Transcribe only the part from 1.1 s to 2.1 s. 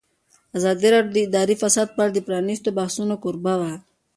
د اداري فساد په